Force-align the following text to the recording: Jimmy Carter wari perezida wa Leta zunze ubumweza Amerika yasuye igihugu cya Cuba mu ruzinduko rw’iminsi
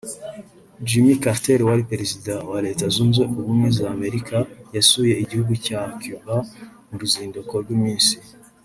Jimmy 0.87 1.15
Carter 1.23 1.59
wari 1.69 1.83
perezida 1.91 2.33
wa 2.51 2.59
Leta 2.65 2.85
zunze 2.95 3.21
ubumweza 3.39 3.83
Amerika 3.95 4.37
yasuye 4.75 5.13
igihugu 5.23 5.53
cya 5.65 5.81
Cuba 6.01 6.35
mu 6.87 6.95
ruzinduko 7.01 7.53
rw’iminsi 7.63 8.15